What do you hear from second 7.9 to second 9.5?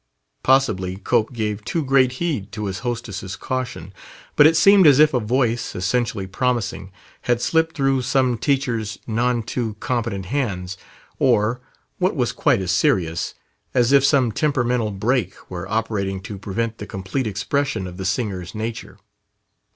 some teacher's none